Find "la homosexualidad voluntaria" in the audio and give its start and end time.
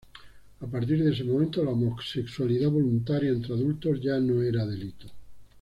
1.63-3.29